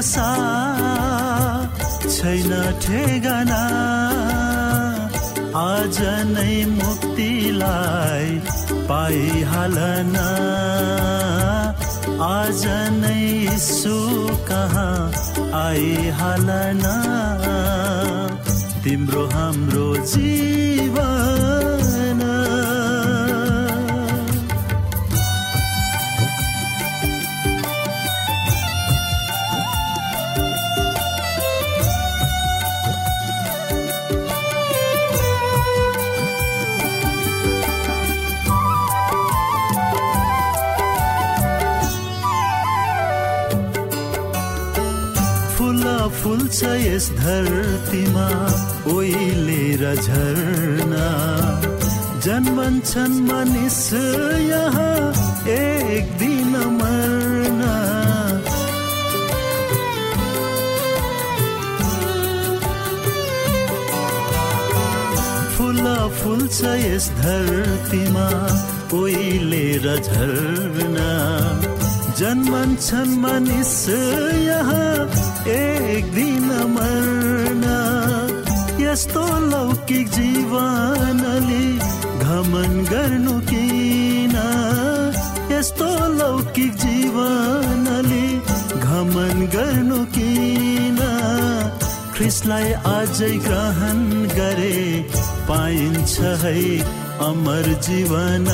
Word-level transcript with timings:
भरोसा 0.00 0.28
छैन 2.04 2.52
ठेगाना। 2.82 3.60
आज 5.60 5.98
नै 6.30 6.54
मुक्तिलाई 6.72 8.28
पाइहालन। 8.88 10.16
आज 12.30 12.62
नै 12.96 13.58
सु 13.66 13.96
कहाँ 14.48 14.96
आइहालन। 15.60 16.84
तिम्रो 18.84 19.26
हाम्रो 19.36 19.88
जीवन 20.16 21.59
यस 46.80 47.10
धरतीमा 47.10 48.28
ओइलेर 48.94 49.82
झर्ना। 49.94 51.08
जन्मन्छन् 52.24 53.20
मानिस 53.28 53.82
यहाँ 54.50 54.98
एक 55.48 56.12
दिन 56.18 56.56
मर्ना। 56.78 57.74
फुल 65.56 65.82
फुल 66.20 66.46
छ 66.48 66.76
यस 66.84 67.10
धरतीमा 67.20 68.28
ओइलेर 69.00 69.86
झर्ना। 70.02 71.10
जन्मन्छन् 72.20 73.12
मानिस 73.20 73.76
यहाँ 74.44 75.08
एक 75.48 76.04
दिन 76.14 76.48
मर्ना। 76.72 77.76
यस्तो 78.84 79.22
लौकिक 79.52 80.08
जीवनले 80.16 81.64
घमन 82.24 82.72
गर्नु 82.90 83.36
किन? 83.50 84.36
यस्तो 85.52 85.88
लौकिक 86.20 86.74
जीवनले 86.84 88.26
घमन 88.84 89.46
गर्नु 89.56 90.04
किन? 90.16 91.00
ख्रिसलाई 92.14 92.72
अझै 92.96 93.32
ग्रहण 93.46 94.04
गरे 94.36 94.76
पाइन्छ 95.48 96.20
है 96.44 96.58
अमर 97.30 97.72
जीवन। 97.88 98.46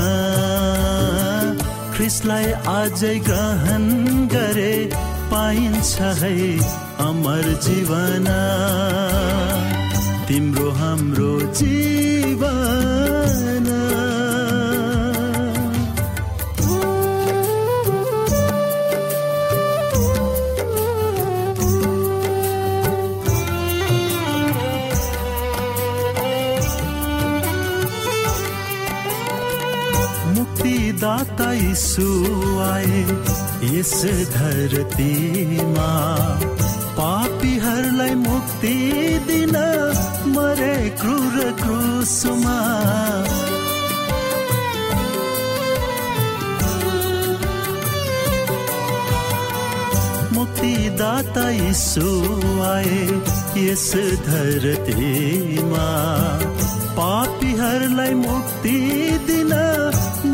ख्रिसलाई 1.97 2.49
अझै 2.71 3.13
ग्रहण 3.27 3.85
गरे 4.33 4.73
पाइन्छ 5.31 6.09
है 6.19 6.33
अमर 7.05 7.49
जीवन 7.67 8.29
तिम्रो 10.29 10.75
हाम्रो 10.81 11.33
जीवन 11.63 12.96
दाता 31.07 31.53
यीशु 31.53 32.07
आए 32.61 33.01
यस 33.65 34.05
धरतीमा। 34.35 35.91
पापीहरूलाई 36.99 38.15
मुक्ति 38.15 38.75
दिन 39.27 39.57
मरे 40.27 40.91
क्रूर 41.01 41.53
क्रुसमा। 41.63 42.57
दाता 50.97 51.51
यीशु 51.51 52.07
आए 52.63 53.23
यस 53.59 53.93
धरतीमा। 54.27 55.89
पापीहरूलाई 56.99 58.15
मुक्ति 58.15 58.79
दिन 59.27 59.53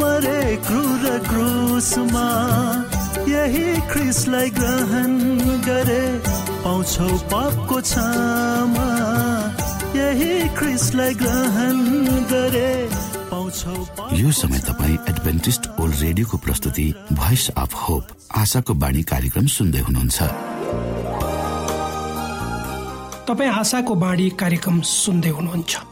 मरे 0.02 0.40
क्रूर 0.66 1.04
क्रुसमा 1.28 2.26
यही 3.28 3.66
ख्रिसलाई 3.90 4.50
ग्रहण 4.58 5.12
गरे 5.66 6.02
पाउँछौ 6.64 7.08
पापको 7.32 7.80
क्षमा। 7.80 8.88
यही 9.96 10.32
ख्रिसलाई 10.58 11.14
ग्रहण 11.22 11.78
गरे 12.32 12.70
यो 14.12 14.30
समय 14.32 14.58
तपाईँ 14.66 14.96
एडभेन्टिस्ट 15.10 15.62
ओल्ड 15.80 15.94
रेडियोको 16.00 16.36
प्रस्तुति 16.44 16.86
भोइस 17.12 17.48
अफ 17.62 17.74
होप 17.74 18.04
आशाको 18.38 18.74
बाणी 18.82 19.02
कार्यक्रम 19.12 19.46
सुन्दै 19.56 19.80
हुनुहुन्छ। 19.86 20.18
तपाईँ 23.28 23.50
आशाको 23.60 23.94
बाणी 24.04 24.28
कार्यक्रम 24.40 24.80
सुन्दै 24.90 25.30
हुनुहुन्छ। 25.38 25.91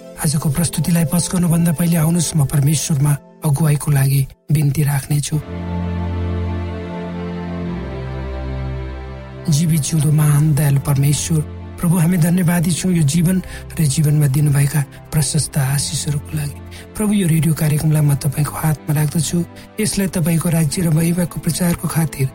आजको 0.21 0.49
प्रस्तुतिलाई 0.53 1.05
पस्कनुभन्दा 1.09 1.71
पहिले 1.81 1.97
आउनुहोस् 1.97 2.37
म 2.37 2.45
परमेश्वरमा 2.45 3.13
अगुवाईको 3.41 3.89
लागि 3.91 4.21
बिन्ती 4.53 4.81
राख्नेछु। 4.85 5.35
जीवित 9.49 9.81
जिउँदो 9.81 10.11
महान 10.13 10.53
दयाल 10.53 10.77
परमेश्वर 10.85 11.41
प्रभु 11.81 11.95
हामी 11.97 12.17
धन्यवादी 12.21 12.71
छौँ 12.71 12.93
यो 12.93 13.03
जीवन 13.09 13.41
र 13.73 13.81
जीवनमा 13.81 14.27
दिनुभएका 14.29 14.81
प्रशस्त 15.09 15.57
आशिषहरूको 15.57 16.37
लागि। 16.37 16.57
प्रभु 16.93 17.13
यो 17.17 17.27
रेडियो 17.27 17.53
कार्यक्रमलाई 17.57 18.05
म 18.05 18.13
तपाईँको 18.21 18.53
हातमा 18.61 18.93
राख्दछु। 18.93 19.37
यसलाई 19.81 20.07
तपाईँको 20.21 20.49
राज्य 20.53 20.81
र 20.85 20.89
भइरहेको 20.93 21.37
प्रचारको 21.41 21.87
खातिर 21.97 22.27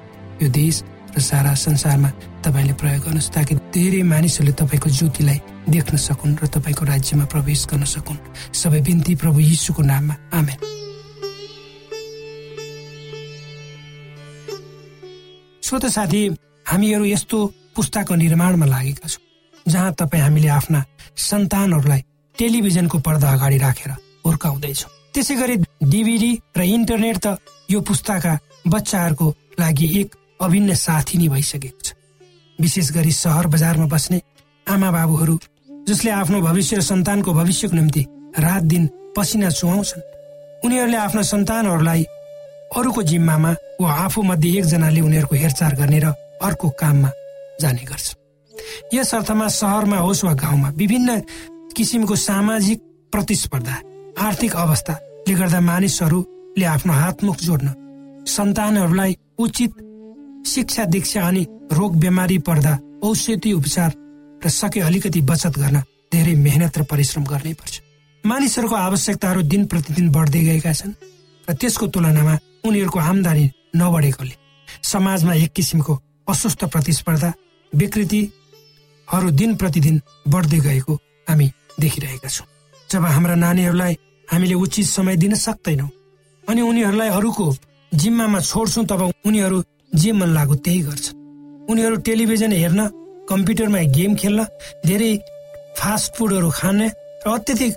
यो 0.43 0.49
देश 0.51 0.83
र 1.15 1.21
सारा 1.23 1.55
संसारमा 1.55 2.11
तपाईँले 2.43 2.75
प्रयोग 2.83 3.03
गर्नुहोस् 3.07 3.31
ताकि 3.31 3.55
धेरै 3.71 4.03
मानिसहरूले 4.03 4.59
तपाईँको 4.59 4.91
ज्योतिलाई 4.91 5.39
देख्न 5.69 5.97
सकुन् 5.97 6.39
र 6.43 6.47
तपाईँको 6.47 6.85
राज्यमा 6.85 7.25
प्रवेश 7.27 7.67
गर्न 7.71 7.85
सकुन्। 7.85 8.19
सबै 8.55 8.81
बिन्ती 8.81 9.15
प्रभु 9.19 9.41
यीशुको 9.41 9.83
नाममा। 9.83 10.15
आमेन। 10.33 10.59
श्रोत 15.63 15.87
साथी 15.91 16.23
हामीहरू 16.67 17.05
यस्तो 17.05 17.39
पुस्ताको 17.75 18.15
निर्माणमा 18.15 18.67
लागेका 18.67 19.09
छौँ 19.09 19.25
जहाँ 19.67 19.93
तपाईँ 19.99 20.23
हामीले 20.23 20.49
आफ्ना 20.49 20.85
सन्तानहरूलाई 21.19 22.03
टेलिभिजनको 22.35 22.99
पर्दा 23.03 23.29
अगाडि 23.33 23.59
राखेर 23.59 23.91
हुर्काउँदैछौँ 24.23 24.91
त्यसै 25.15 25.35
गरी 25.35 25.57
डिभिडी 25.83 26.33
र 26.57 26.61
इन्टरनेट 26.63 27.17
त 27.19 27.27
यो 27.71 27.81
पुस्ताका 27.81 28.39
बच्चाहरूको 28.69 29.27
लागि 29.59 29.87
एक 30.01 30.15
अभिन्न 30.41 30.75
साथी 30.77 31.19
नै 31.19 31.29
भइसकेको 31.29 31.81
छ। 31.83 31.95
विशेष 32.59 32.91
गरी 32.93 33.13
सहर 33.13 33.47
बजारमा 33.47 33.87
बस्ने 33.91 34.21
आमा 34.67 34.91
बाबुहरू 34.91 35.35
जसले 35.89 36.11
आफ्नो 36.11 36.41
भविष्य 36.41 36.77
र 36.77 36.81
सन्तानको 36.83 37.33
भविष्यको 37.33 37.77
निम्ति 37.77 38.05
रात 38.39 38.63
दिन 38.63 38.87
पसिना 39.17 39.51
चुहाउँछन् 39.51 40.03
उनीहरूले 40.67 40.97
आफ्ना 40.97 41.23
सन्तानहरूलाई 41.23 42.03
अरूको 42.77 43.03
जिम्मामा 43.03 43.51
वा 43.81 43.93
आफू 44.05 44.23
मध्ये 44.23 44.51
एकजनाले 44.59 45.01
उनीहरूको 45.01 45.37
हेरचाह 45.37 45.71
गर्ने 45.79 45.99
र 46.03 46.07
अर्को 46.43 46.69
काममा 46.81 47.11
जाने 47.61 47.85
गर्छ। 47.87 48.07
यस 48.95 49.15
अर्थमा 49.15 49.49
सहरमा 49.49 49.99
होस् 49.99 50.25
वा 50.25 50.33
गाउँमा 50.35 50.71
विभिन्न 50.75 51.21
किसिमको 51.77 52.17
सामाजिक 52.19 52.79
प्रतिस्पर्धा 53.13 53.77
आर्थिक 54.27 54.57
अवस्थाले 54.57 55.35
गर्दा 55.35 55.61
मानिसहरूले 55.71 56.67
आफ्नो 56.67 56.93
हातमुख 56.93 57.39
जोड्न 57.47 57.69
सन्तानहरूलाई 58.27 59.17
उचित 59.39 59.73
शिक्षा 60.47 60.85
दीक्षा 60.91 61.27
अनि 61.29 61.47
रोग 61.73 61.97
बिमारी 61.97 62.39
पर्दा 62.43 62.79
औषधि 63.05 63.53
उपचार 63.53 63.91
र 64.45 64.49
सके 64.51 64.81
अलिकति 64.81 65.21
बचत 65.31 65.59
गर्न 65.59 65.81
धेरै 66.13 66.35
मेहनत 66.37 66.79
र 66.79 66.83
परिश्रम 66.91 67.25
गर्नै 67.25 67.53
पर्छ। 67.55 67.75
मानिसहरूको 68.25 68.75
आवश्यकताहरू 68.77 69.43
दिन 69.53 69.63
प्रतिदिन 69.67 70.07
बढ्दै 70.11 70.43
गएका 70.49 70.73
छन् 70.73 70.95
र 71.49 71.53
त्यसको 71.55 71.87
तुलनामा 71.95 72.35
उनीहरूको 72.67 72.99
आमदानी 73.01 73.45
नबढेकोले 73.77 74.35
समाजमा 74.85 75.35
एक 75.35 75.53
किसिमको 75.53 75.95
अस्वस्थ 76.29 76.65
प्रतिस्पर्धा 76.75 77.31
विकृतिहरू 77.73 79.31
दिन 79.41 79.55
प्रतिदिन 79.57 79.97
बढ्दै 80.29 80.59
गएको 80.67 80.95
हामी 81.29 81.47
देखिरहेका 81.81 82.29
छौँ। 82.29 82.47
जब 82.91 83.05
हाम्रा 83.07 83.35
नानीहरूलाई 83.35 83.95
हामीले 84.29 84.55
उचित 84.57 84.87
समय 84.87 85.17
दिन 85.17 85.35
सक्दैनौँ 85.37 85.91
अनि 86.45 86.61
उनीहरूलाई 86.63 87.09
अरूको 87.09 87.47
जिम्मामा 87.93 88.41
छोड्छौँ 88.41 88.85
तब 88.87 89.03
उनीहरू 89.27 89.63
जे 89.95 90.13
मन 90.13 90.31
लाग्यो 90.35 90.55
त्यही 90.65 90.81
गर्छ 90.83 91.07
उनीहरू 91.71 91.97
टेलिभिजन 92.07 92.53
हेर्न 92.53 92.81
कम्प्युटरमा 93.29 93.81
गेम 93.97 94.15
खेल्न 94.21 94.45
धेरै 94.87 95.13
फास्ट 95.79 96.15
फुडहरू 96.17 96.51
खाने 96.59 96.89
र 97.27 97.31
अत्यधिक 97.31 97.73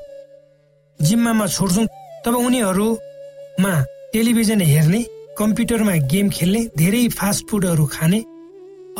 जिम्मामा 0.99 1.45
छोड्छौँ 1.47 1.85
तब 2.25 2.35
उनीहरूमा 2.37 3.73
टेलिभिजन 4.13 4.61
हेर्ने 4.71 5.01
कम्प्युटरमा 5.37 5.95
गेम 6.11 6.29
खेल्ने 6.37 6.61
धेरै 6.77 7.07
फास्ट 7.19 7.47
फुडहरू 7.49 7.85
खाने 7.95 8.19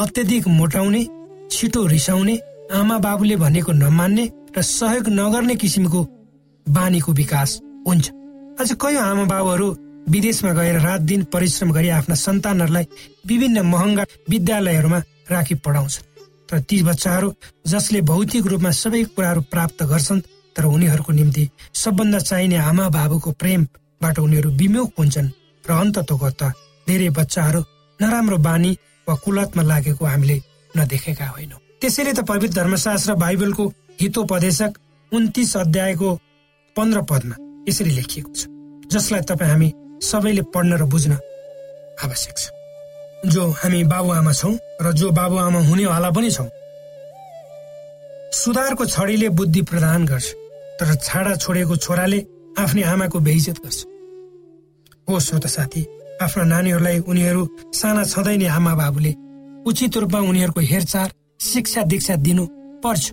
अत्यधिक 0.03 0.47
मोटाउने 0.59 1.01
छिटो 1.51 1.85
रिसाउने 1.87 2.39
आमा 2.79 2.97
बाबुले 3.05 3.35
भनेको 3.43 3.71
नमान्ने 3.83 4.25
र 4.57 4.61
सहयोग 4.61 5.09
नगर्ने 5.19 5.55
किसिमको 5.55 6.01
बानीको 6.65 7.11
विकास 7.13 7.59
हुन्छ। 7.87 8.05
अझ 8.61 8.69
कयौँ 8.81 9.03
आमा 9.03 9.23
बाबुहरू 9.33 9.67
विदेशमा 10.09 10.51
गएर 10.53 10.79
रात 10.81 11.01
दिन 11.09 11.23
परिश्रम 11.33 11.71
गरी 11.71 11.89
आफ्ना 11.97 12.15
सन्तानहरूलाई 12.15 12.85
विभिन्न 13.27 13.61
महँगा 13.73 14.05
विद्यालयहरूमा 14.29 14.99
राखी 15.31 15.55
पढाउँछन्। 15.65 16.08
तर 16.49 16.59
ती 16.69 16.81
बच्चाहरू 16.83 17.33
जसले 17.67 18.01
भौतिक 18.09 18.45
रूपमा 18.51 18.71
सबै 18.81 19.03
कुराहरू 19.15 19.41
प्राप्त 19.53 19.83
गर्छन् 19.91 20.25
तर 20.55 20.65
उनीहरूको 20.65 21.11
निम्ति 21.13 21.43
सबभन्दा 21.83 22.19
चाहिने 22.19 22.57
आमा 22.69 22.89
बाबुको 22.89 23.31
प्रेमबाट 23.41 24.19
उनीहरू 24.19 24.49
विमुख 24.59 24.89
हुन्छन् 24.99 25.33
र 25.63 25.71
अन्ततोगत 25.73 26.41
धेरै 26.87 27.09
बच्चाहरू 27.17 27.61
नराम्रो 27.99 28.37
बानी 28.47 28.71
वा 29.07 29.15
कुलतमा 29.23 29.63
लागेको 29.63 30.05
हामीले 30.05 30.37
नदेखेका 30.73 31.27
होइनौँ। 31.27 31.59
त्यसैले 31.81 32.13
त 32.13 32.19
पवित्र 32.27 32.55
धर्मशास्त्र 32.59 33.13
बाइबलको 33.23 33.65
हितोपदेशक 34.01 34.71
उन्तिस 35.11 35.55
अध्यायको 35.57 36.09
पन्ध्र 36.75 37.01
पदमा 37.09 37.35
यसरी 37.69 37.91
लेखिएको 37.95 38.31
छ 38.33 38.41
जसलाई 38.91 39.21
तपाईँ 39.29 39.51
हामी 39.51 39.69
सबैले 40.01 40.41
पढ्न 40.53 40.71
र 40.81 40.83
बुझ्न 40.93 41.13
आवश्यक 42.03 42.37
छ। 42.37 42.58
जो 43.25 43.49
हामी 43.51 43.83
बाबुआमा 43.83 44.33
छौँ 44.33 44.55
र 44.81 44.91
जो 44.93 45.11
बाबुआमा 45.11 45.59
हुनेवाला 45.67 46.09
पनि 46.11 46.31
छौँ। 46.31 46.49
सुधारको 48.33 48.85
छडीले 48.85 49.29
बुद्धि 49.29 49.61
प्रदान 49.61 50.05
गर्छ 50.05 50.27
तर 50.79 50.95
छाडा 50.95 51.35
छोडेको 51.35 51.75
छोराले 51.75 52.19
आफ्नै 52.57 52.83
आमाको 52.83 53.19
बेइजत 53.19 53.57
गर्छ। 53.59 53.79
हो 55.09 55.19
श्रोत 55.19 55.47
साथी 55.47 55.81
आफ्ना 56.21 56.43
नानीहरूलाई 56.43 56.99
उनीहरू 57.01 57.41
साना 57.73 58.03
छँदै 58.03 58.35
नै 58.38 58.47
आमा 58.47 58.73
बाबुले 58.75 59.11
उचित 59.67 59.97
रूपमा 59.97 60.19
उनीहरूको 60.29 60.61
हेरचाह 60.71 61.07
शिक्षा 61.41 61.81
दीक्षा 61.91 62.15
दिनु 62.23 62.45
पर्छ। 62.83 63.03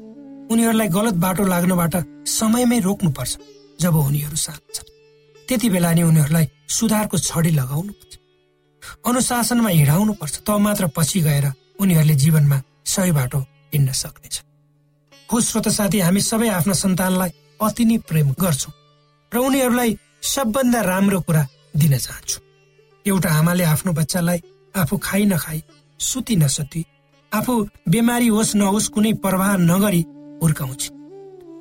उनीहरूलाई 0.51 0.89
गलत 0.89 1.15
बाटो 1.25 1.45
लाग्नबाट 1.45 1.95
समयमै 2.31 2.79
रोक्नुपर्छ 2.87 3.33
जब 3.81 3.95
उनीहरू 3.99 4.37
सानो 4.37 4.71
छन्। 4.75 4.89
त्यति 5.49 5.69
बेला 5.71 5.91
नै 5.95 6.03
उनीहरूलाई 6.03 6.47
सुधारको 6.71 7.19
छडी 7.19 7.51
लगाउनु 7.51 7.93
पर्छ 7.93 8.15
अनुशासनमा 9.07 9.69
हिँडाउनु 9.69 10.13
पर्छ 10.21 10.35
तब 10.47 10.59
मात्र 10.61 10.87
पछि 10.97 11.21
गएर 11.21 11.47
उनीहरूले 11.81 12.15
जीवनमा 12.15 12.63
सही 12.87 13.13
बाटो 13.13 13.39
हिँड्न 13.75 13.93
सक्नेछ। 13.93 14.43
हो 15.29 15.41
श्रोत 15.41 15.69
साथी 15.69 15.99
हामी 16.01 16.21
सबै 16.21 16.49
आफ्ना 16.49 16.75
सन्तानलाई 16.75 17.31
अति 17.63 17.85
नै 17.85 17.97
प्रेम 18.09 18.31
गर्छौँ 18.41 18.73
र 19.33 19.39
उनीहरूलाई 19.39 19.99
सबभन्दा 20.23 20.81
राम्रो 20.83 21.21
कुरा 21.21 21.47
दिन 21.77 21.97
चाहन्छौँ। 21.99 22.43
एउटा 23.07 23.31
आमाले 23.39 23.65
आफ्नो 23.65 23.93
बच्चालाई 23.93 24.43
आफू 24.75 24.97
खाइ 24.99 25.25
नखाई 25.27 25.63
सुति 26.01 26.37
नसुति 26.37 26.85
आफू 27.33 27.53
बिमारी 27.89 28.29
होस् 28.29 28.57
नहोस् 28.57 28.89
कुनै 28.95 29.13
प्रवाह 29.25 29.57
नगरी 29.57 30.03
हुर्काउँछ। 30.43 30.83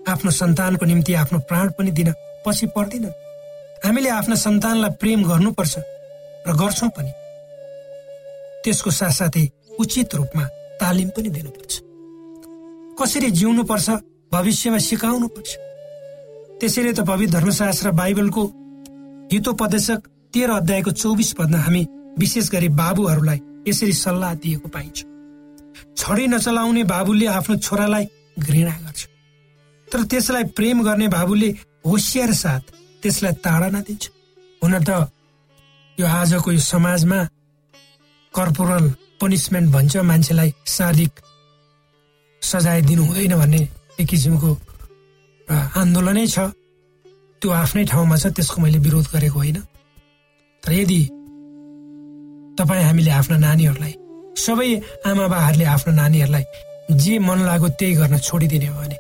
आफ्नो 0.08 0.32
सन्तानको 0.32 0.86
निम्ति 0.86 1.14
आफ्नो 1.14 1.40
प्राण 1.50 1.70
पनि 1.78 1.92
दिन 1.92 2.14
पछि 2.46 2.66
पर्दैन 2.76 3.06
हामीले 3.86 4.10
आफ्ना 4.10 4.36
सन्तानलाई 4.36 4.98
प्रेम 5.02 5.24
गर्नुपर्छ 5.24 5.74
र 6.48 6.52
गर्छौँ 6.54 6.90
पनि। 6.90 7.12
त्यसको 8.64 8.90
साथसाथै 8.92 9.46
उचित 9.80 10.16
रूपमा 10.16 10.44
तालिम 10.82 11.10
पनि 11.16 11.30
दिनुपर्छ। 11.30 11.74
कसरी 13.00 13.30
जिउनु 13.32 13.64
पर्छ 13.64 13.88
भविष्यमा 14.32 14.78
सिकाउनु 14.80 15.28
पर्छ 15.28 15.50
त्यसैले 16.60 16.92
त 16.94 17.00
पवित्र 17.04 17.34
धर्मशास्त्र 17.36 17.92
बाइबलको 17.92 18.44
हितोपदेशक 19.32 20.00
तेह्र 20.34 20.52
अध्यायको 20.52 20.92
चौबिस 20.92 21.32
पदमा 21.38 21.60
हामी 21.60 21.84
विशेष 22.20 22.50
गरी 22.52 22.70
बाबुहरूलाई 22.80 23.40
यसरी 23.68 23.94
सल्लाह 23.94 24.34
दिएको 24.44 24.68
पाइन्छ। 24.70 24.98
छडी 25.98 26.26
नचलाउने 26.28 26.84
बाबुले 26.86 27.26
आफ्नो 27.28 27.56
छोरालाई 27.58 28.06
घृणा 28.40 28.76
गर्छ। 28.84 29.02
तर 29.88 30.04
त्यसलाई 30.12 30.44
प्रेम 30.56 30.84
गर्ने 30.84 31.08
बाबुले 31.08 31.50
होसियार 31.86 32.32
साथ 32.34 32.64
त्यसलाई 33.04 33.34
ताडना 33.44 33.80
दिन्छ 33.82 34.04
हुन 34.62 34.74
त 34.84 34.90
यो 35.98 36.06
आजको 36.06 36.52
यो 36.52 36.60
समाजमा 36.60 37.20
कर्पोरल 38.34 38.86
पनिसमेन्ट 39.22 39.68
भन्छ 39.72 39.94
मान्छेलाई 40.04 40.50
शारीरिक 40.68 41.14
सजाय 42.42 42.82
दिनु 42.90 43.04
हुँदैन 43.06 43.34
भन्ने 43.40 43.62
एक 44.00 44.08
किसिमको 44.10 44.50
आन्दोलनै 45.80 46.26
छ। 46.28 46.52
त्यो 47.42 47.50
आफ्नै 47.52 47.84
ठाउँमा 47.92 48.18
छ 48.18 48.26
त्यसको 48.36 48.58
मैले 48.62 48.80
विरोध 48.86 49.08
गरेको 49.14 49.40
होइन। 49.40 49.58
तर 50.64 50.72
यदि 50.74 51.02
तपाईँ 52.60 52.84
हामीले 52.88 53.12
आफ्ना 53.20 53.38
नानीहरूलाई 53.48 53.94
सबै 54.36 54.70
आमा 55.08 55.26
बाहरूले 55.32 55.66
आफ्नो 55.76 55.92
नानीहरूलाई 55.96 56.46
जे 57.00 57.14
मन 57.24 57.40
लाग्यो 57.48 57.70
त्यही 57.80 57.94
गर्न 58.00 58.16
छोडिदिने 58.20 58.68
हो 58.68 58.76
भने 58.82 58.98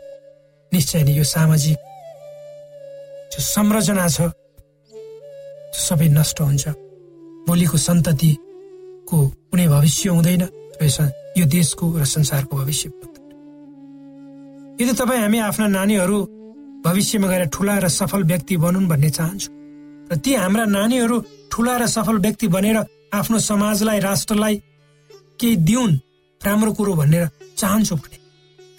निश्चय 0.72 1.04
नै 1.04 1.14
यो 1.20 1.24
सामाजिक 1.36 1.78
जो 3.32 3.40
संरचना 3.52 4.08
छ 4.16 4.32
सबै 5.75 6.08
नष्ट 6.18 6.42
हुन्छ। 6.42 6.66
भोलिको 7.48 7.78
सन्ततिको 7.78 9.18
कुनै 9.52 9.68
भविष्य 9.68 10.10
हुँदैन। 10.10 10.44
यो 11.38 11.46
देशको 11.46 11.86
र 12.00 12.06
संसारको 12.06 12.58
भविष्य 12.58 12.90
यदि 14.82 14.94
तपाईँ 15.00 15.22
हामी 15.22 15.40
आफ्ना 15.40 15.68
नानीहरू 15.68 16.18
भविष्यमा 16.86 17.28
गएर 17.28 17.44
ठुला 17.54 17.75
र 17.80 17.88
सफल 17.90 18.24
व्यक्ति 18.24 18.56
बनुन् 18.58 18.88
भन्ने 18.88 19.10
चाहन्छु 19.10 19.50
र 20.12 20.16
ती 20.24 20.34
हाम्रा 20.36 20.66
नानीहरू 20.68 21.16
ठुला 21.52 21.75
र 21.78 21.88
सफल 21.88 22.18
व्यक्ति 22.25 22.48
बनेर 22.48 22.78
आफ्नो 23.14 23.40
समाजलाई 23.40 24.00
राष्ट्रलाई 24.00 24.56
केही 25.40 25.56
दिउन् 25.68 26.00
राम्रो 26.42 26.72
कुरो 26.74 26.94
भनेर 26.94 27.30
चाहन्छु 27.58 27.96
भने 27.96 28.18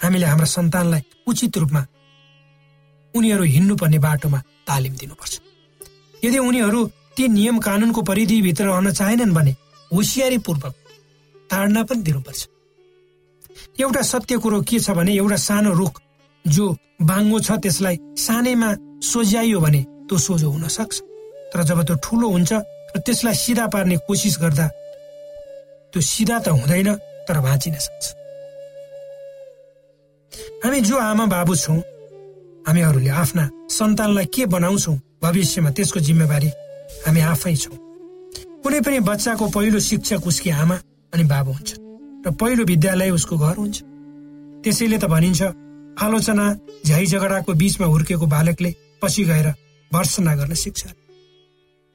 हामीले 0.03 0.25
हाम्रा 0.25 0.45
सन्तानलाई 0.45 1.01
उचित 1.27 1.57
रूपमा 1.57 1.81
उनीहरू 3.13 3.43
हिँड्नुपर्ने 3.43 3.99
बाटोमा 3.99 4.39
तालिम 4.67 4.93
दिनुपर्छ। 4.93 5.33
यदि 6.23 6.37
उनीहरू 6.37 6.79
ती 7.17 7.27
नियम 7.27 7.57
कानुनको 7.59 8.01
परिधिभित्र 8.01 8.63
रहन 8.65 8.91
चाहेनन् 8.93 9.33
भने 9.33 9.51
होसियारीपूर्वक 9.91 10.73
ताड्न 11.49 11.83
पनि 11.89 12.01
दिनुपर्छ। 12.05 12.41
एउटा 13.81 14.01
सत्य 14.01 14.37
कुरो 14.37 14.61
के 14.61 14.79
छ 14.79 14.93
भने 14.93 15.13
एउटा 15.17 15.37
सानो 15.41 15.71
रुख 15.73 16.01
जो 16.45 16.65
बाङ्गो 17.01 17.39
छ 17.39 17.57
त्यसलाई 17.63 17.97
सानैमा 18.21 18.69
सोझ्याइयो 19.01 19.59
भने 19.59 19.81
त्यो 20.05 20.17
सोझो 20.17 20.49
हुन 20.49 20.67
सक्छ। 20.69 20.95
तर 21.53 21.63
जब 21.63 21.81
त्यो 21.87 21.95
ठुलो 22.05 22.27
हुन्छ 22.29 22.51
र 22.53 22.99
त्यसलाई 23.05 23.35
सिधा 23.35 23.65
पार्ने 23.73 23.97
कोसिस 24.07 24.37
गर्दा 24.41 24.67
त्यो 25.93 26.01
सिधा 26.01 26.37
त 26.39 26.47
हुँदैन 26.53 26.89
तर 27.27 27.37
भाँचिन 27.41 27.75
सक्छ। 27.81 28.05
हामी 30.63 30.79
जो 30.81 30.95
आमा 31.01 31.25
बाबु 31.33 31.55
छौँ 31.55 31.81
हामीहरूले 32.67 33.09
आफ्ना 33.09 33.49
सन्तानलाई 33.73 34.25
के 34.29 34.45
बनाउँछौँ 34.53 34.95
भविष्यमा 35.23 35.69
त्यसको 35.73 35.99
जिम्मेवारी 36.07 36.49
हामी 37.05 37.21
आफै 37.33 37.55
छौँ। 37.55 37.77
कुनै 38.63 38.79
पनि 38.85 38.99
बच्चाको 39.09 39.45
पहिलो 39.55 39.79
शिक्षक 39.79 40.27
उसकी 40.27 40.49
आमा 40.61 40.75
अनि 41.13 41.23
बाबु 41.23 41.51
हुन्छ 41.51 41.69
र 42.25 42.31
पहिलो 42.39 42.63
विद्यालय 42.65 43.09
उसको 43.11 43.37
घर 43.37 43.55
हुन्छ। 43.55 43.77
त्यसैले 44.63 44.97
त 44.97 45.05
भनिन्छ 45.07 45.41
आलोचना 45.97 46.45
झ्याइ 46.85 47.05
झगडाको 47.05 47.53
बीचमा 47.53 47.87
हुर्केको 47.87 48.25
बालकले 48.27 48.71
पछि 49.01 49.23
गएर 49.23 49.47
भर्सना 49.91 50.35
गर्न 50.35 50.53
सिक्छ। 50.53 50.81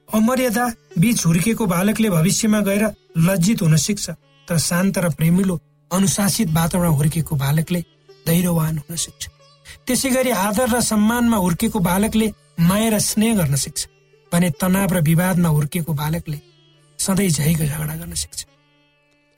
अमर्यादा 0.09 0.65
बीच 0.99 1.25
हुर्केको 1.25 1.65
बालकले 1.65 2.09
भविष्यमा 2.09 2.59
गएर 2.61 2.83
लज्जित 3.17 3.61
हुन 3.61 3.75
सिक्छ 3.77 4.09
तर 4.47 4.57
शान्त 4.59 4.97
र 4.97 5.09
प्रेमिलो 5.15 5.59
अनुशासित 5.91 6.49
वातावरण 6.51 6.91
हुर्केको 6.99 7.35
बालकले 7.35 7.81
धैर्यवान 8.27 8.77
हुन 8.77 8.95
सिक्छ। 8.97 9.21
त्यसै 9.85 10.09
गरी 10.09 10.31
आदर 10.31 10.67
र 10.75 10.81
सम्मानमा 10.81 11.37
हुर्केको 11.37 11.79
बालकले 11.79 12.27
माया 12.59 12.89
र 12.89 12.99
स्नेह 12.99 13.35
गर्न 13.37 13.55
सिक्छ। 13.55 13.87
भने 14.33 14.49
तनाव 14.61 14.93
र 14.93 15.01
विवादमा 15.01 15.49
हुर्केको 15.49 15.93
बालकले 15.93 16.39
सधैँ 16.99 17.29
झैको 17.29 17.65
झगडा 17.65 17.95
गर्न 17.95 18.13
सिक्छ। 18.15 18.45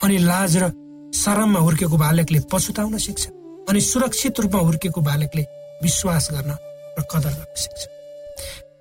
अनि 0.01 0.17
लाज 0.23 0.57
र 0.57 0.65
शरममा 1.13 1.59
हुर्केको 1.59 1.97
बालकले 1.97 2.39
पछुताउन 2.51 2.97
सिक्छ। 2.97 3.23
अनि 3.69 3.79
सुरक्षित 3.81 4.39
रूपमा 4.39 4.61
हुर्केको 4.61 5.01
बालकले 5.01 5.43
विश्वास 5.83 6.29
गर्न 6.31 6.51
र 6.97 7.01
कदर 7.11 7.33
गर्न 7.33 7.55
सिक्छ। 7.55 7.81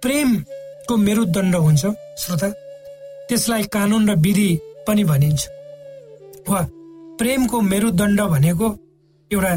प्रेमको 0.02 0.96
मेरुदण्ड 0.96 1.54
हुन्छ 1.56 1.84
श्रोता। 2.22 2.48
त्यसलाई 3.28 3.62
कानुन 3.74 4.10
र 4.10 4.14
विधि 4.20 4.50
पनि 4.86 5.04
भनिन्छ। 5.04 5.42
वा 6.48 6.60
प्रेमको 7.18 7.60
मेरुदण्ड 7.60 8.20
भनेको 8.20 8.68
एउटा 9.30 9.52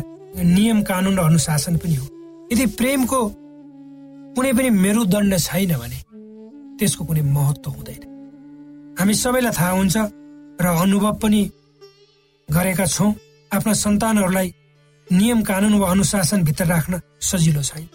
नियम 0.55 0.81
कानुन 0.89 1.19
र 1.19 1.21
अनुशासन 1.21 1.77
पनि 1.77 1.95
हो। 1.95 2.05
यदि 2.51 2.65
प्रेमको 2.79 3.19
कुनै 4.35 4.51
पनि 4.53 4.69
मेरुदण्ड 4.69 5.37
छैन 5.37 5.73
भने 5.75 5.97
त्यसको 6.79 7.03
कुनै 7.05 7.21
महत्व 7.21 7.69
हुँदैन। 7.71 8.03
हामी 8.99 9.13
सबैलाई 9.13 9.53
थाहा 9.57 9.71
हुन्छ 9.77 9.97
र 10.61 10.65
अनुभव 10.83 11.13
पनि 11.21 11.41
गरेका 12.49 12.85
छौँ। 12.85 13.11
आफ्ना 13.51 13.73
सन्तानहरूलाई 13.73 14.47
नियम 15.07 15.41
कानुन 15.43 15.73
वा 15.79 15.89
अनुशासनभित्र 15.91 16.65
राख्न 16.65 16.93
सजिलो 17.21 17.61
छैन। 17.63 17.87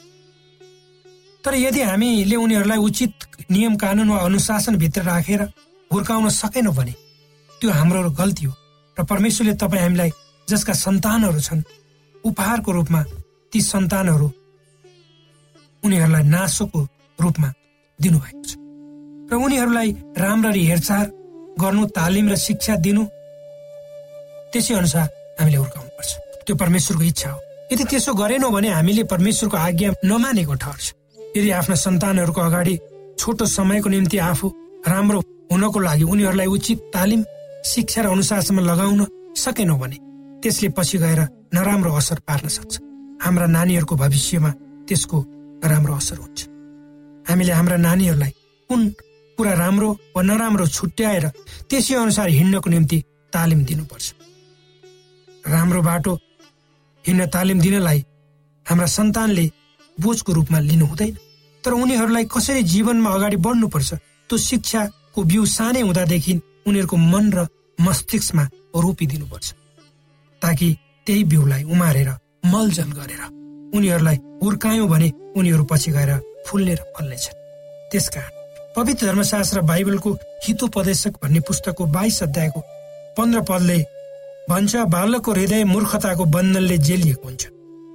तर 1.45 1.55
यदि 1.57 1.81
हामीले 1.83 2.37
उनीहरूलाई 2.37 2.79
उचित 2.79 3.13
नियम 3.51 3.77
कानुन 3.77 4.09
वा 4.11 4.19
अनुशासनभित्र 4.25 5.03
राखेर 5.03 5.43
हुर्काउन 5.91 6.29
सकेनौँ 6.33 6.75
भने 6.75 6.95
त्यो 7.61 7.71
हाम्रो 7.71 8.11
गल्ती 8.11 8.45
हो 8.47 8.55
र 8.97 9.05
परमेश्वरले 9.05 9.55
तपाईँ 9.61 9.83
हामीलाई 9.83 10.11
जसका 10.49 10.73
सन्तानहरू 10.73 11.41
छन् 11.41 11.63
उपहारको 12.25 12.71
रूपमा 12.73 13.03
ती 13.53 13.61
सन्तानहरू 13.63 14.29
उनीहरूलाई 15.83 16.25
नासोको 16.35 16.81
रूपमा 17.19 17.49
दिनुभएको 17.99 18.43
छ। 18.49 18.62
र 19.33 19.35
उनीहरूलाई 19.45 19.91
राम्ररी 20.19 20.63
हेरचाह 20.67 21.03
गर्नु 21.63 21.85
तालिम 21.97 22.27
र 22.33 22.37
शिक्षा 22.37 22.77
दिनु। 22.85 23.03
त्यसै 24.53 24.75
अनुसार 24.75 25.07
हामीले 25.41 25.57
हुर्काउनु 25.57 25.91
पर्छ 25.97 26.11
त्यो 26.47 26.55
परमेश्वरको 26.63 27.05
इच्छा 27.05 27.31
हो। 27.31 27.39
यदि 27.73 27.85
त्यसो 27.91 28.13
गरेनौँ 28.15 28.53
भने 28.53 28.69
हामीले 28.69 29.03
परमेश्वरको 29.13 29.57
आज्ञा 29.57 29.91
नमानेको 30.05 30.55
ठहर्छ 30.63 30.87
यदि 31.37 31.51
आफ्ना 31.61 31.77
सन्तानहरूको 31.87 32.41
अगाडि 32.41 32.75
छोटो 33.19 33.45
समयको 33.47 33.89
निम्ति 33.89 34.19
आफू 34.31 34.47
राम्रो 34.93 35.21
हुनको 35.53 35.79
लागि 35.81 36.05
उनीहरूलाई 36.05 36.47
उचित 36.47 36.79
तालिम 36.95 37.21
शिक्षा 37.65 38.01
र 38.03 38.07
अनुशासनमा 38.13 38.63
लगाउन 38.63 39.01
सकेनौँ 39.37 39.79
भने 39.81 39.97
त्यसले 40.43 40.69
पछि 40.77 40.99
गएर 40.99 41.21
नराम्रो 41.55 41.91
असर 41.97 42.19
पार्न 42.29 42.49
सक्छ। 42.49 42.73
हाम्रा 43.23 43.47
नानीहरूको 43.57 43.95
भविष्यमा 43.97 44.51
त्यसको 44.89 45.19
राम्रो 45.65 45.95
असर 45.95 46.19
हुन्छ। 46.19 46.39
हामीले 47.31 47.53
हाम्रा 47.53 47.77
नानीहरूलाई 47.87 48.33
कुन 48.71 48.81
कुरा 49.43 49.55
राम्रो 49.59 49.91
वा 50.15 50.23
नराम्रो 50.23 50.67
छुट्याएर 50.71 51.27
त्यसै 51.67 51.95
अनुसार 51.99 52.29
हिँड्नको 52.31 52.71
निम्ति 52.71 52.99
तालिम 53.35 53.61
दिनुपर्छ। 53.67 54.07
राम्रो 55.45 55.81
बाटो 55.83 56.13
हिँड्न 57.05 57.27
तालिम 57.27 57.59
दिनलाई 57.61 58.05
हाम्रा 58.67 58.87
सन्तानले 58.87 59.45
बोझको 59.99 60.33
रूपमा 60.33 60.59
लिनु 60.63 60.87
हुँदैन। 60.87 61.17
तर 61.65 61.73
उनीहरूलाई 61.75 62.25
कसरी 62.31 62.63
जीवनमा 62.63 63.11
अगाडि 63.11 63.37
बढ्नुपर्छ 63.43 63.91
त्यो 64.31 64.39
शिक्षाको 64.39 65.23
बिउ 65.27 65.45
सानै 65.51 65.81
हुँदादेखि 65.83 66.35
उनीहरूको 66.67 66.97
मन 66.97 67.27
र 67.35 67.47
मस्तिष्कमा 67.79 68.45
रोपिदिनुपर्छ। 68.79 69.49
ताकि 70.43 70.69
त्यही 71.07 71.25
बिउलाई 71.33 71.63
उमारेर 71.67 72.11
मलजल 72.47 72.91
गरेर 72.99 73.23
उनीहरूलाई 73.75 74.17
हुर्कायौँ 74.43 74.89
भने 74.89 75.09
उनीहरू 75.35 75.65
पछि 75.67 75.91
गएर 75.91 76.11
फुल्ने 76.47 76.75
र 76.75 76.83
फल्नेछन्। 76.95 77.37
त्यसकारण 77.91 78.42
पवित्र 78.77 79.07
धर्मशास्त्र 79.07 79.61
बाइबलको 79.61 80.11
हितोपदेशक 80.45 81.17
भन्ने 81.23 81.41
पुस्तकको 81.49 81.87
बाइस 81.93 82.23
अध्यायको 82.23 82.61
पन्ध्र 83.17 83.41
पदले 83.49 83.79
भन्छ 84.49 84.77
बालकको 84.95 85.33
हृदय 85.33 85.65
मूर्खताको 85.65 86.25
बन्धनले 86.35 86.79
जेलिएको 86.89 87.29
हुन्छ 87.29 87.47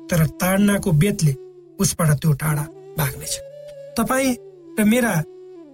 तर 0.10 0.26
ताडनाको 0.42 0.92
बेतले 1.02 1.34
उसबाट 1.80 2.10
त्यो 2.22 2.32
टाढा 2.42 2.64
भाग्नेछ। 2.98 3.34
तपाईँ 3.98 4.36
र 4.80 4.84
मेरा 4.86 5.14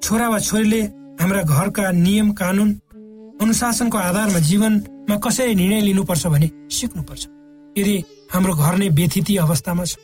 छोरा 0.04 0.30
वा 0.30 0.40
छोरीले 0.40 0.82
हाम्रा 1.20 1.42
घरका 1.44 1.92
नियम 1.92 2.32
कानुन 2.40 2.70
अनुशासनको 3.42 3.98
आधारमा 3.98 4.40
जीवनमा 4.40 5.16
कसरी 5.20 5.56
निर्णय 5.56 5.82
लिनुपर्छ 5.82 6.28
भने 6.28 6.50
सिक्नुपर्छ। 6.72 7.24
यदि 7.78 7.96
हाम्रो 8.34 8.54
घर 8.56 8.76
नै 8.78 8.88
व्यथिति 8.90 9.38
अवस्थामा 9.38 9.86
छ 9.86 9.98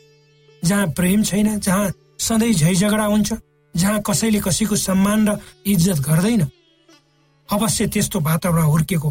जहाँ 0.63 0.87
प्रेम 0.97 1.23
छैन 1.23 1.59
जहाँ 1.59 1.91
सधैँ 2.19 2.53
झै 2.53 2.73
झगडा 2.75 3.05
हुन्छ 3.05 3.33
जहाँ 3.75 4.01
कसैले 4.01 4.39
कसैको 4.39 4.75
सम्मान 4.75 5.27
र 5.29 5.39
इज्जत 5.65 5.99
गर्दैन। 6.07 6.41
अवश्य 7.49 7.87
त्यस्तो 7.87 8.19
वातावरण 8.19 8.63
हुर्केको 8.63 9.09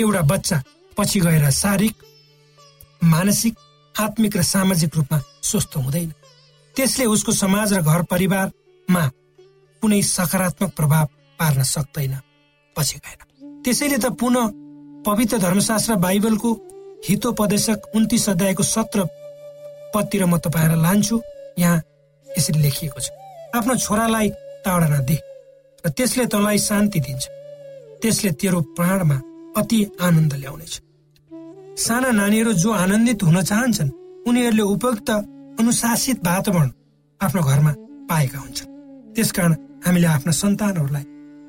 एउटा 0.00 0.22
बच्चा 0.22 0.62
पछि 0.96 1.20
गएर 1.20 1.50
शारीरिक 1.50 1.94
मानसिक 3.04 3.54
आत्मिक 3.94 4.36
र 4.36 4.42
सामाजिक 4.42 4.96
रूपमा 4.96 5.18
स्वस्थ 5.42 5.76
हुँदैन। 5.76 6.12
त्यसले 6.74 7.04
उसको 7.04 7.32
समाज 7.32 7.72
र 7.74 7.80
घर 7.82 8.02
परिवारमा 8.10 9.04
कुनै 9.82 10.02
सकारात्मक 10.02 10.70
प्रभाव 10.76 11.06
पार्न 11.38 11.62
सक्दैन। 11.64 12.14
पछि 12.76 12.98
गएर। 12.98 13.20
त्यसैले 13.64 13.98
त 13.98 14.06
पुनः 14.20 14.52
पवित्र 15.06 15.38
धर्मशास्त्र 15.38 15.94
बाइबलको 15.96 16.50
हितोपदेशक 17.08 17.94
उन्तिस 17.94 18.28
अध्यायको 18.28 18.62
सत्र 18.62 19.04
पदतिर 19.94 20.24
म 20.26 20.38
तपाईँलाई 20.38 20.80
लान्छु। 20.82 21.16
यहाँ 21.58 21.80
यसरी 22.26 22.60
लेखिएको 22.62 23.00
छ। 23.00 23.08
आफ्नो 23.56 23.74
छोरालाई 23.84 24.28
ताडना 24.64 24.98
दे 25.08 25.16
र 25.84 25.88
त्यसले 25.96 26.24
तँलाई 26.32 26.58
शान्ति 26.68 27.00
दिन्छ। 27.06 27.24
त्यसले 28.02 28.30
तेरो 28.40 28.60
प्राणमा 28.76 29.16
अति 29.56 29.78
आनन्द 30.06 30.32
ल्याउनेछ। 30.42 30.74
साना 31.76 32.10
नानीहरू 32.20 32.52
जो 32.62 32.70
आनन्दित 32.72 33.22
हुन 33.22 33.38
चाहन्छन् 33.42 33.90
उनीहरूले 34.28 34.64
उपयुक्त 34.74 35.10
अनुशासित 35.60 36.18
वातावरण 36.26 36.70
आफ्नो 37.20 37.42
घरमा 37.42 37.72
पाएका 38.10 38.38
हुन्छन्। 38.38 38.72
त्यसकारण 39.14 39.52
हामीले 39.86 40.06
आफ्ना 40.06 40.32
सन्तानहरूलाई 40.42 41.04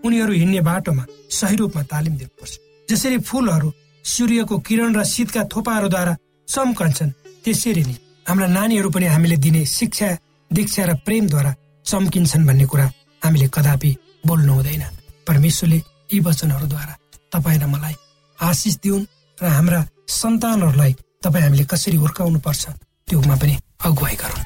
उनीहरू 0.06 0.34
हिँड्ने 0.34 0.62
बाटोमा 0.70 1.04
सही 1.30 1.56
रूपमा 1.56 1.84
तालिम 1.92 2.14
दिनुपर्छ। 2.18 2.54
जसरी 2.90 3.18
फुलहरू 3.30 3.70
सूर्यको 4.06 4.56
किरण 4.68 4.96
र 4.96 5.04
शीतका 5.04 5.44
थोपाहरूद्वारा 5.52 6.14
चम्कन्छन् 6.48 7.16
त्यसरी 7.44 7.84
नै 7.84 7.96
हाम्रा 8.28 8.48
नानीहरू 8.48 8.90
पनि 8.96 9.06
हामीले 9.14 9.38
दिने 9.46 9.62
शिक्षा 9.78 10.10
दीक्षा 10.52 10.84
र 10.86 10.94
प्रेमद्वारा 11.06 11.52
चम्किन्छन् 11.88 12.48
भन्ने 12.48 12.66
कुरा 12.72 12.86
हामीले 13.24 13.48
कदापि 13.56 13.92
बोल्नु 14.28 14.54
हुँदैन। 14.54 14.84
परमेश्वरले 15.28 15.78
यी 16.12 16.20
वचनहरूद्वारा 16.28 16.94
तपाईँ 17.34 17.60
र 17.60 17.66
मलाई 17.68 17.96
आशिष 18.40 18.76
दिउन् 18.84 19.06
र 19.38 19.46
हाम्रा 19.48 19.80
सन्तानहरूलाई 20.20 20.94
तपाईँ 21.24 21.44
हामीले 21.44 21.64
कसरी 21.72 21.98
हुर्काउनु 22.04 22.40
पर्छ 22.40 22.64
त्योमा 23.08 23.36
पनि 23.42 23.56
अगुवाई 23.88 24.16
गरौँ 24.22 24.44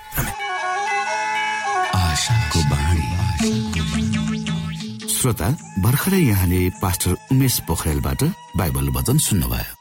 श्रोता 5.16 5.50
भर्खरै 5.82 6.22
यहाँले 6.22 6.62
पास्टर 6.82 7.12
उमेश 7.32 7.60
पोखरेलबाट 7.68 8.22
बाइबल 8.58 8.90
वचन 8.98 9.18
सुन्नुभयो। 9.18 9.81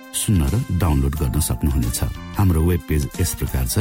सुन्न 0.13 0.41
र 0.43 0.77
डाउनलोड 0.77 1.15
गर्न 1.15 1.39
सक्नुहुनेछ। 1.39 2.03
हाम्रो 2.37 2.61
वेब 2.61 2.81
पेज 2.89 3.07
यस 3.21 3.35
प्रकार 3.35 3.67
छ 3.67 3.79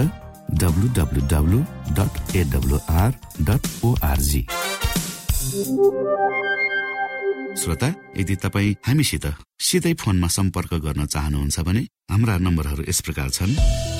श्रोता 7.61 7.95
यदि 8.16 8.37
तपाईँ 8.37 8.75
हामीसित 8.87 9.27
सिधै 9.59 9.95
फोनमा 9.95 10.27
सम्पर्क 10.27 10.75
गर्न 10.75 11.07
चाहनुहुन्छ 11.07 11.61
भने 11.61 11.81
हाम्रा 12.11 12.38
नम्बरहरू 12.38 12.85
यस 12.88 13.01
प्रकार 13.01 13.31
छन्। 13.31 14.00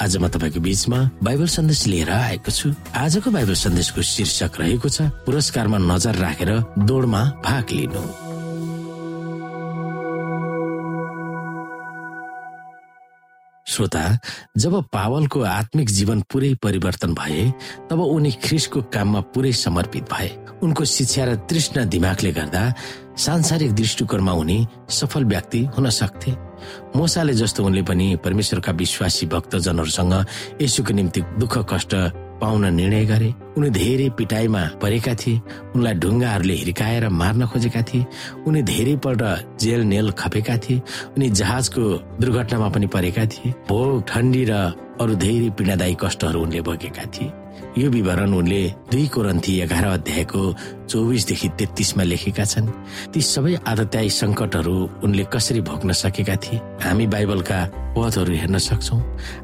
आज 0.00 0.16
म 0.16 0.28
तपाईँको 0.32 0.60
बिचमा 0.64 0.98
बाइबल 1.20 1.46
सन्देश 1.46 1.86
लिएर 1.92 2.10
आएको 2.10 2.50
छु। 2.50 2.72
आजको 2.96 3.30
बाइबल 3.30 3.54
सन्देशको 3.54 4.00
शीर्षक 4.00 4.56
रहेको 4.56 4.88
छ 4.88 5.12
पुरस्कारमा 5.28 5.78
नजर 5.78 6.14
राखेर 6.16 6.50
दौडमा 6.88 7.20
भाग 7.44 7.66
लिनु। 7.70 8.02
श्रोता 13.66 14.04
जब 14.56 14.74
पावलको 14.88 15.40
आत्मिक 15.44 15.88
जीवन 15.92 16.20
पुरै 16.32 16.54
परिवर्तन 16.64 17.14
भए 17.14 17.44
तब 17.90 18.00
उनी 18.00 18.32
ख्रिसको 18.40 18.82
काममा 18.88 19.20
पुरै 19.36 19.52
समर्पित 19.52 20.04
भए। 20.08 20.30
उनको 20.64 20.84
शिक्षा 20.84 21.24
र 21.24 21.34
तृष्ण 21.44 21.88
दिमागले 21.88 22.32
गर्दा 22.32 22.62
सांसारिक 23.20 23.72
दृष्टिकोणमा 23.76 24.32
उनी 24.32 24.66
सफल 24.88 25.24
व्यक्ति 25.24 25.60
हुन 25.76 25.90
सक्थे। 25.92 26.32
मोसाले 26.96 27.32
जस्तो 27.32 27.64
उनले 27.64 27.82
पनि 27.82 28.16
परमेश्वरका 28.24 28.72
विश्वासी 28.72 29.26
भक्तजनहरूसँग 29.26 30.14
यसुको 30.62 30.92
निम्ति 30.94 31.20
दुःख 31.38 31.58
कष्ट 31.72 31.94
पाउन 32.40 32.74
निर्णय 32.74 33.04
गरे। 33.04 33.34
उनी 33.58 33.70
धेरै 33.70 34.08
पिटाइमा 34.18 34.62
परेका 34.82 35.14
थिए। 35.14 35.40
उनलाई 35.76 35.94
ढुङ्गाहरूले 35.94 36.54
हिर्काएर 36.54 37.08
मार्न 37.08 37.46
खोजेका 37.46 37.82
थिए। 37.82 38.06
उनी 38.46 38.62
धेरैपल्ट 38.62 39.22
जेल 39.60 39.80
नेल 39.80 40.10
खपेका 40.10 40.56
थिए। 40.56 40.78
उनी 41.16 41.30
जहाजको 41.30 41.82
दुर्घटनामा 42.20 42.68
पनि 42.68 42.86
परेका 42.86 43.24
थिए। 43.24 43.52
भोग 43.68 44.04
ठण्डी 44.08 44.44
र 44.44 44.52
अरू 45.00 45.14
धेरै 45.14 45.50
पीडादायी 45.50 45.96
कष्टहरू 46.00 46.40
उनले 46.40 46.60
भोगेका 46.60 47.04
थिए। 47.04 47.28
यो 47.78 47.90
विवरण 47.90 48.32
उनले 48.34 48.62
दुई 48.90 49.06
कोरन्थी 49.06 49.52
एघार 49.60 49.84
अध्यायको 49.84 50.42
चौबिसदेखि 50.90 51.48
तेत्तिसमा 51.58 52.02
लेखेका 52.02 52.44
छन्। 52.44 52.66
ती 53.12 53.20
सबै 53.20 53.54
आदत्यायी 53.66 54.10
सङ्कटहरू 54.10 54.76
उनले 55.04 55.24
कसरी 55.32 55.60
भोग्न 55.60 55.92
सकेका 55.92 56.36
थिए? 56.36 56.58
हामी 56.82 57.06
बाइबलका 57.06 57.58
पदहरू 57.94 58.32
हेर्न 58.34 58.58
सक्छौ। 58.58 58.96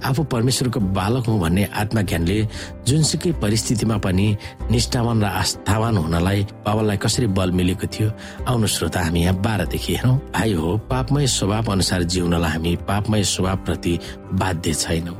आफू 0.04 0.22
परमेश्वरको 0.24 0.80
बालक 0.80 1.26
हुँ 1.26 1.38
भन्ने 1.40 1.64
आत्मज्ञानले 1.70 2.38
जुनसुकै 2.86 3.32
परिस्थितिमा 3.42 3.96
पनि 3.98 4.26
निष्ठावान 4.70 5.22
र 5.22 5.26
आस्थावान 5.26 5.96
हुनलाई 5.96 6.42
बाबालाई 6.66 6.96
कसरी 6.96 7.26
बल 7.30 7.50
मिलेको 7.52 7.86
थियो 7.86 8.10
आउनु 8.46 8.66
श्रोता 8.66 9.00
हामी 9.00 9.20
यहाँ 9.22 9.40
बाह्रदेखि 9.42 9.94
हेरौँ। 9.94 10.16
भाइ 10.34 10.52
हो 10.52 10.76
पापमय 10.90 11.26
स्वभाव 11.26 11.72
अनुसार 11.72 12.02
जिउनलाई 12.02 12.50
हामी 12.50 12.76
पापमय 12.90 13.22
स्वभाव 13.22 13.56
प्रति 13.66 13.98
बाध्य 14.34 14.74
छैनौँ। 14.74 15.16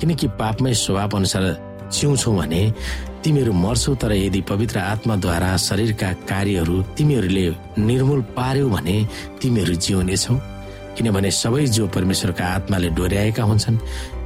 किनकि 0.00 0.26
पापमय 0.40 0.74
स्वभाव 0.74 1.16
अनुसार 1.16 1.44
जिउँछौँ 1.92 2.36
भने 2.36 2.62
तिमीहरू 3.24 3.52
मर्छौ 3.52 3.94
तर 3.94 4.12
यदि 4.12 4.40
पवित्र 4.42 4.78
आत्माद्वारा 4.78 5.56
शरीरका 5.56 6.12
कार्यहरू 6.28 6.82
तिमीहरूले 6.96 7.44
निर्मूल 7.78 8.20
पार्यौ 8.36 8.68
भने 8.68 8.96
तिमीहरू 9.42 9.74
जिउनेछौ। 9.74 10.34
किनभने 10.96 11.30
सबै 11.32 11.64
जो 11.66 11.86
परमेश्वरका 11.88 12.44
आत्माले 12.46 12.88
डोर्याएका 12.96 13.42
हुन्छन्। 13.42 13.76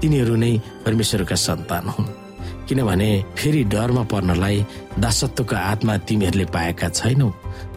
तिनीहरू 0.01 0.35
नै 0.37 0.53
परमेश्वरका 0.85 1.37
सन्तान 1.37 1.89
हुन्। 1.89 2.09
किनभने 2.69 3.11
फेरि 3.39 3.63
डरमा 3.65 4.03
पर्नलाई 4.11 4.57
दासत्वको 4.99 5.57
आत्मा 5.57 5.97
तिमीहरूले 6.09 6.45
पाएका 6.55 6.89
छैनौ 6.89 7.31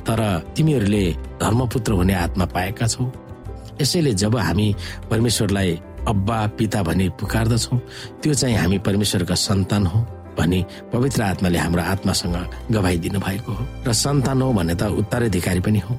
तर 0.08 0.20
तिमीहरूले 0.56 1.06
धर्मपुत्र 1.42 1.92
हुने 1.94 2.14
आत्मा 2.26 2.46
पाएका 2.56 2.88
छौ। 2.88 3.12
यसैले 3.82 4.14
जब 4.14 4.36
हामी 4.38 4.68
परमेश्वरलाई 5.10 5.72
अब्बा 6.08 6.46
पिता 6.58 6.84
भनी 6.84 7.10
पुकार्दछौ। 7.20 7.78
त्यो 8.24 8.34
चाहिँ 8.34 8.56
हामी 8.56 8.78
परमेश्वरका 8.80 9.36
सन्तान 9.36 9.86
हो 9.86 10.00
भनी 10.38 10.64
पवित्र 10.94 11.22
आत्माले 11.22 11.58
हाम्रो 11.58 11.82
आत्मासँग 11.84 12.36
गवाइदिनु 12.72 13.20
भएको 13.20 13.52
हो। 13.52 13.64
र 13.88 13.94
सन्तान 13.94 14.42
हो 14.42 14.54
भने 14.54 14.76
त 14.76 14.84
उत्तराधिकारी 14.88 15.60
पनि 15.60 15.80
हो। 15.80 15.96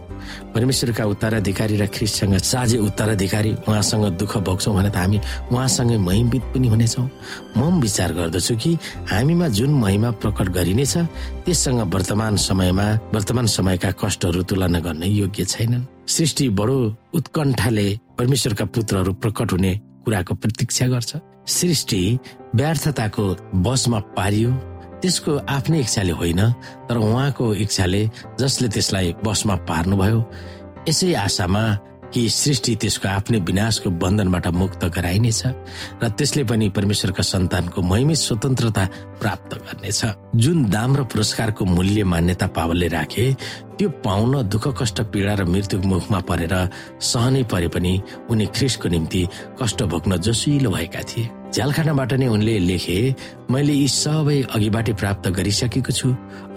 परमेश्वरका 0.55 1.05
उत्तराधिकारी 1.05 1.77
र 1.77 1.87
ख्रिससँग 1.87 2.37
साझे 2.41 2.79
उत्तराधिकारी 2.79 3.53
उहाँसँग 3.69 4.17
दुःख 4.17 4.37
भोग्छौँ 4.41 4.75
भने 4.75 4.91
त 4.91 4.97
हामी 4.97 5.21
उहाँसँगै 5.53 5.97
महिमित 5.99 6.43
पनि 6.57 6.69
हुनेछौँ। 6.69 7.09
म 7.57 7.81
विचार 7.81 8.13
गर्दछु 8.13 8.57
कि 8.57 8.79
हामीमा 9.13 9.49
जुन 9.49 9.71
महिमा 9.77 10.11
प्रकट 10.25 10.49
गरिनेछ 10.57 10.97
त्यससँग 11.45 11.93
वर्तमान 11.93 12.37
समयमा 12.41 12.87
वर्तमान 13.13 13.47
समयका 13.47 13.91
कष्टहरू 14.01 14.43
तुलना 14.49 14.81
गर्न 14.81 15.03
योग्य 15.05 15.45
छैनन्। 15.45 15.85
सृष्टि 16.09 16.49
बडो 16.49 16.79
उत्कण्ठाले 17.15 17.89
परमेश्वरका 18.19 18.65
पुत्रहरू 18.65 19.13
प्रकट 19.21 19.53
हुने 19.53 19.73
कुराको 20.05 20.35
प्रतीक्षा 20.35 20.87
गर्छ। 20.87 21.17
सृष्टि 21.47 22.19
व्यर्थताको 22.55 23.25
बसमा 23.67 23.99
पारियो। 24.17 24.51
त्यसको 25.01 25.33
आफ्नै 25.49 25.81
इच्छाले 25.81 26.13
होइन 26.13 26.41
तर 26.89 26.97
उहाँको 26.99 27.55
इच्छाले 27.65 28.03
जसले 28.41 28.69
त्यसलाई 28.69 29.15
बसमा 29.25 29.55
पार्नुभयो 29.69 30.19
यसै 30.89 31.15
आशामा 31.15 31.63
कि 32.13 32.29
सृष्टि 32.29 32.75
त्यसको 32.77 33.09
आफ्नै 33.09 33.39
विनाशको 33.49 33.91
बन्धनबाट 34.03 34.47
मुक्त 34.61 34.85
गराइनेछ 34.97 35.43
र 36.03 36.09
त्यसले 36.19 36.45
पनि 36.45 36.69
परमेश्वरका 36.77 37.23
सन्तानको 37.23 37.83
महिमित 37.83 38.17
स्वतन्त्रता 38.17 38.85
प्राप्त 39.21 39.51
गर्नेछ। 39.57 40.01
जुन 40.37 40.65
दाम 40.71 40.97
र 40.97 41.05
पुरस्कारको 41.07 41.65
मूल्य 41.65 42.05
मान्यता 42.05 42.47
पावलले 42.51 42.89
राखे 42.89 43.25
त्यो 43.79 43.89
पाउन 44.05 44.43
दुःख 44.51 44.65
कष्ट 44.83 45.01
पीडा 45.13 45.35
र 45.35 45.45
मृत्युको 45.47 45.89
मुखमा 45.89 46.21
परेर 46.29 46.55
सहनै 47.01 47.43
परे 47.47 47.69
पनि 47.75 47.93
उनी 48.31 48.47
ख्रिसको 48.57 48.89
निम्ति 48.89 49.23
कष्ट 49.63 49.83
भोग्न 49.83 50.17
जोसिलो 50.19 50.71
भएका 50.71 51.03
थिए। 51.09 51.40
झ्यालखानाबाट 51.55 52.13
नै 52.23 52.27
उनले 52.31 52.55
लेखे 52.67 52.99
मैले 53.51 53.75
यी 53.75 53.87
सबै 53.91 54.39
अघिबाटै 54.55 54.93
प्राप्त 55.01 55.25
गरिसकेको 55.39 55.93
छु 55.99 56.09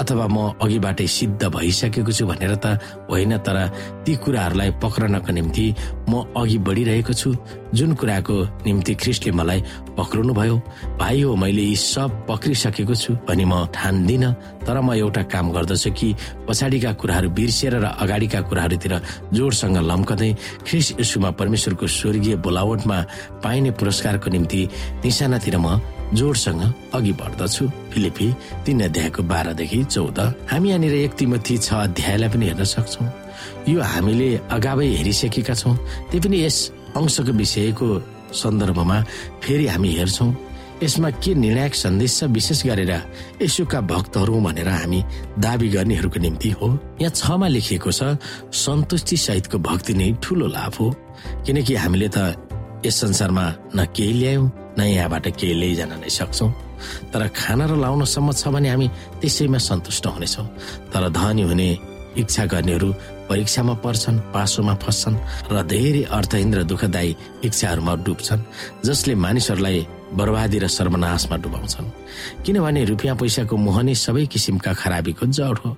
अथवा 0.01 0.25
म 0.36 0.38
अघिबाटै 0.65 1.08
सिद्ध 1.17 1.41
भइसकेको 1.56 2.12
छु 2.17 2.23
भनेर 2.29 2.53
त 2.63 2.77
होइन 3.10 3.34
तर 3.45 3.58
ती 4.06 4.13
कुराहरूलाई 4.21 4.69
पक्रनको 4.84 5.32
निम्ति 5.38 5.65
म 6.10 6.12
अघि 6.38 6.58
बढिरहेको 6.67 7.13
छु। 7.21 7.29
जुन 7.73 7.93
कुराको 7.97 8.36
निम्ति 8.65 8.93
ख्रिस्टले 9.01 9.31
मलाई 9.33 9.62
पक्राउनु 9.97 10.33
भयो 10.33 10.55
भाइ 10.99 11.21
हो 11.21 11.36
मैले 11.36 11.62
यी 11.62 11.75
सब 11.75 12.25
पक्रिसकेको 12.29 12.95
छु 12.95 13.13
भनी 13.27 13.45
म 13.45 13.65
ठान्दिन 13.73 14.23
तर 14.65 14.77
म 14.81 14.93
एउटा 14.93 15.23
काम 15.33 15.51
गर्दछु 15.51 15.91
कि 15.97 16.13
पछाडिका 16.47 16.91
कुराहरू 17.01 17.29
बिर्सिएर 17.33 17.75
र 17.81 17.86
अगाडिका 18.03 18.41
कुराहरूतिर 18.49 18.93
जोडसँग 19.33 19.77
लम्कँदै 19.89 20.31
ख्रिस 20.69 20.88
यसुमा 21.01 21.29
परमेश्वरको 21.39 21.88
स्वर्गीय 21.88 22.36
बोलावटमा 22.45 22.97
पाइने 23.43 23.71
पुरस्कारको 23.73 24.29
निम्ति 24.29 24.62
निशानातिर 25.05 25.57
म 25.57 25.81
जोडसँग 26.13 26.62
अघि 26.93 27.12
बढ्दछु। 27.17 27.65
फिलिपी 27.89 28.27
तीन 28.65 28.81
अध्यायको 28.86 29.23
बाह्रदेखि 29.25 29.83
चौध। 29.83 30.19
हामी 30.51 30.69
यहाँनिर 30.69 30.93
एक 30.93 31.13
तिमथी 31.17 31.57
छ 31.57 31.73
अध्यायलाई 31.89 32.29
पनि 32.29 32.45
हेर्न 32.45 32.63
सक्छौ। 32.63 33.05
यो 33.65 33.81
हामीले 33.81 34.29
अगावै 34.53 34.88
हेरिसकेका 35.01 35.53
छौँ 35.57 35.75
त्यही 36.13 36.19
पनि 36.21 36.38
यस 36.45 36.57
अंशको 36.97 37.32
विषयको 37.32 37.88
सन्दर्भमा 38.34 38.97
फेरि 39.43 39.67
हामी 39.67 39.91
हेर्छौँ। 39.97 40.32
यसमा 40.84 41.10
के 41.23 41.34
निर्णायक 41.36 41.75
सन्देश 41.75 42.12
छ 42.19 42.23
विशेष 42.36 42.65
गरेर 42.65 42.91
यसुका 43.41 43.79
भक्तहरू 43.88 44.39
भनेर 44.41 44.67
हामी 44.67 44.99
दावी 45.39 45.67
गर्नेहरूको 45.69 46.19
निम्ति 46.19 46.49
हो। 46.60 46.67
यहाँ 47.01 47.13
छमा 47.15 47.47
लेखिएको 47.47 47.91
छ 47.91 48.17
सन्तुष्टि 48.51 49.17
सहितको 49.17 49.58
भक्ति 49.60 49.93
नै 49.93 50.12
ठुलो 50.23 50.47
लाभ 50.47 50.73
हो। 50.79 50.88
किनकि 51.45 51.75
हामीले 51.75 52.10
त 52.12 52.17
यस 52.86 52.95
संसारमा 52.99 53.45
न 53.75 53.86
केही 53.95 54.13
ल्यायौँ 54.19 54.51
न 54.77 54.82
यहाँबाट 54.82 55.25
केही 55.39 55.53
लैजान 55.53 55.91
नै 56.03 56.10
सक्छौँ। 56.10 56.51
तर 57.13 57.21
खाना 57.32 57.65
र 57.71 57.79
लाउनसम्म 57.79 58.32
छ 58.36 58.51
भने 58.51 58.69
हामी 58.69 58.88
त्यसैमा 59.21 59.58
सन्तुष्ट 59.58 60.06
हुनेछौँ। 60.08 60.47
तर 60.91 61.03
धनी 61.15 61.43
हुने 61.47 61.69
इच्छा 62.19 62.43
गर्नेहरू 62.51 62.89
परीक्षामा 63.34 63.74
पर्छन् 63.82 64.19
पासोमा 64.34 64.74
फस्छन् 64.84 65.17
र 65.52 65.62
धेरै 65.65 66.02
अर्थहीन 66.17 66.54
र 66.54 66.63
दुःखदायी 66.69 67.17
इच्छाहरूमा 67.48 67.93
डुब्छन् 68.06 68.46
जसले 68.86 69.13
मानिसहरूलाई 69.26 69.80
बर्बादी 70.13 70.58
र 70.60 70.67
सर्वनाशमा 70.67 71.38
डुबाउँछन्। 71.38 71.88
किनभने 72.45 72.82
रुपियाँ 72.86 73.15
पैसाको 73.17 73.58
मोह 73.58 73.82
नै 73.82 73.93
सबै 73.93 74.26
किसिमका 74.26 74.73
खराबीको 74.73 75.26
जड 75.26 75.58
हो। 75.65 75.69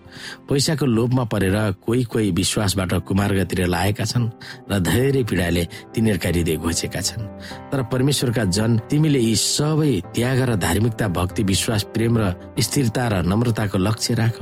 पैसाको 0.49 0.85
लोभमा 0.85 1.23
परेर 1.31 1.57
कोही 1.85 2.03
कोही 2.03 2.31
विश्वासबाट 2.31 2.93
कुमार्गतिर 3.07 3.65
लागेका 3.67 4.05
छन् 4.05 4.29
र 4.71 4.79
धेरै 4.79 5.23
पीडाले 5.23 5.63
तिनीहरूका 5.95 6.29
हृदय 6.29 6.55
घोचेका 6.55 7.01
छन्। 7.01 7.23
तर 7.71 7.79
परमेश्वरका 7.91 8.43
जन 8.51 8.71
तिमीले 8.89 9.19
यी 9.19 9.35
सबै 9.35 9.93
त्याग 10.13 10.39
र 10.49 10.55
धार्मिकता 10.55 11.07
भक्ति 11.07 11.43
विश्वास 11.43 11.83
प्रेम 11.95 12.17
र 12.17 12.23
स्थिरता 12.59 13.03
र 13.07 13.13
नम्रताको 13.23 13.77
लक्ष्य 13.77 14.13
राख। 14.15 14.37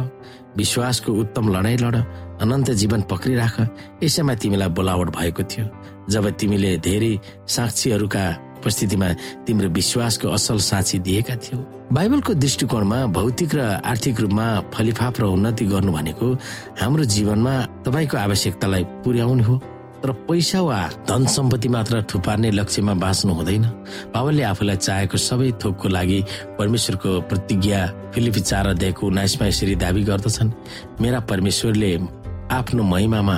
विश्वासको 0.57 1.09
उत्तम 1.13 1.45
लडाई 1.49 1.77
लड। 1.77 1.95
अनन्त 2.41 2.71
जीवन 2.71 3.01
पक्रिराख। 3.09 3.55
यसैमा 4.03 4.33
तिमीलाई 4.35 4.69
बोलावट 4.69 5.09
भएको 5.09 5.43
थियो। 5.43 5.65
जब 6.09 6.29
तिमीले 6.37 6.77
धेरै 6.77 7.13
साक्षीहरूका 7.47 8.23
उपस्थितिमा 8.63 9.07
तिम्रो 9.43 9.67
विश्वासको 9.75 10.27
असल 10.31 10.57
साक्षी 10.63 10.97
दिएका 11.03 11.35
थियौ। 11.35 11.59
बाइबलको 11.91 12.33
दृष्टिकोणमा 12.33 12.99
भौतिक 13.11 13.51
र 13.55 13.59
आर्थिक 13.83 14.19
रूपमा 14.23 14.47
फलिफाप 14.73 15.19
र 15.19 15.23
उन्नति 15.35 15.65
गर्नु 15.67 15.91
भनेको 15.91 16.27
हाम्रो 16.79 17.03
जीवनमा 17.03 17.55
तपाईँको 17.83 18.17
आवश्यकतालाई 18.17 18.83
पुर्याउनु 19.03 19.43
हो। 19.43 19.55
तर 20.03 20.11
पैसा 20.27 20.61
वा 20.61 20.79
धन 21.07 21.25
सम्पत्ति 21.27 21.69
मात्र 21.69 22.01
थुपार्ने 22.07 22.51
लक्ष्यमा 22.51 22.93
बाँच्नु 23.03 23.33
हुँदैन। 23.33 23.65
बाबुले 24.11 24.43
आफूलाई 24.43 24.77
चाहेको 24.77 25.17
सबै 25.17 25.51
थोकको 25.63 25.87
लागि 25.89 26.19
परमेश्वरको 26.59 27.09
प्रतिज्ञा 27.29 27.79
फिलिपी 28.15 28.41
चार 28.41 28.67
अध्यायको 28.67 29.07
उन्नाइसमा 29.07 29.47
यसरी 29.47 29.75
दावी 29.75 30.03
गर्दछन् 30.03 30.51
मेरा 31.01 31.19
परमेश्वरले 31.19 31.91
आफ्नो 32.51 32.83
महिमामा 32.83 33.35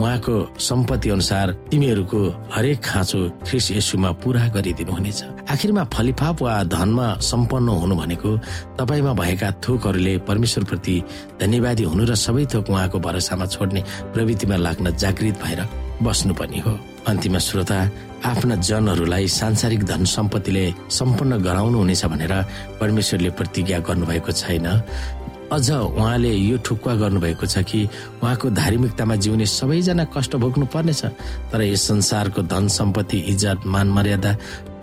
उहाँको 0.00 0.34
सम्पत्ति 0.58 1.10
अनुसार 1.10 1.52
तिमीहरूको 1.70 2.20
हरेक 2.54 2.78
खाँचो 2.84 3.18
ख्रिस 3.46 3.70
यसुमा 3.70 4.10
पुरा 4.22 4.46
गरिदिनु 4.54 4.92
हुनेछ 4.92 5.20
आखिरमा 5.50 5.84
फलिफाप 5.94 6.42
वा 6.42 6.54
धनमा 6.74 7.06
सम्पन्न 7.30 7.68
हुनु 7.82 7.94
भनेको 7.96 8.30
तपाईँमा 8.78 9.12
भएका 9.20 9.50
थोकहरूले 9.62 10.14
परमेश्वर 10.28 10.64
प्रति 10.64 10.96
धन्यवादी 11.40 11.84
हुनु 11.90 12.04
र 12.10 12.14
सबै 12.14 12.44
थोक 12.54 12.70
उहाँको 12.70 12.98
भरोसामा 13.06 13.46
छोड्ने 13.54 13.80
प्रवृत्तिमा 14.12 14.56
लाग्न 14.66 14.96
जागृत 14.96 15.36
भएर 15.44 15.60
बस्नु 16.02 16.34
पनि 16.34 16.58
हो। 16.66 16.72
अन्तिम 17.06 17.38
श्रोता 17.38 17.78
आफ्ना 18.24 18.54
जनहरूलाई 18.66 19.26
सांसारिक 19.28 19.84
धन 19.84 20.04
सम्पत्तिले 20.04 20.64
सम्पन्न 20.90 21.42
गराउनु 21.44 21.78
हुनेछ 21.78 22.04
भनेर 22.10 22.34
परमेश्वरले 22.80 23.30
प्रतिज्ञा 23.38 23.78
गर्नुभएको 23.86 24.32
छैन। 24.32 24.66
अझ 25.54 25.70
उहाँले 25.70 26.32
यो 26.34 26.56
ठुक्वा 26.66 26.94
गर्नुभएको 26.98 27.46
छ 27.46 27.62
कि 27.62 27.80
उहाँको 28.22 28.50
धार्मिकतामा 28.50 29.16
जिउने 29.22 29.46
सबैजना 29.46 30.04
कष्ट 30.10 30.36
भोग्नु 30.42 30.66
पर्नेछ 30.66 31.02
तर 31.50 31.62
यस 31.62 31.82
संसारको 31.88 32.42
धन 32.42 32.68
सम्पत्ति 32.68 33.18
इज्जत 33.32 33.66
मान 33.66 33.88
मर्यादा 33.96 34.32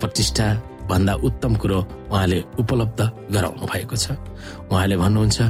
प्रतिष्ठा 0.00 0.46
भन्दा 0.88 1.14
उत्तम 1.28 1.52
कुरो 1.60 1.80
उहाँले 2.08 2.38
उपलब्ध 2.58 3.00
गराउनु 3.32 3.66
भएको 3.68 3.96
छ। 3.96 4.16
उहाँले 4.72 4.96
भन्नुहुन्छ 4.96 5.40